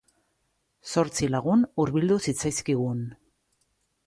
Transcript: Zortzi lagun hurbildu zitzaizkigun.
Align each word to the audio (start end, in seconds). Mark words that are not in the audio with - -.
Zortzi 0.93 1.29
lagun 1.35 1.67
hurbildu 1.83 2.19
zitzaizkigun. 2.29 3.05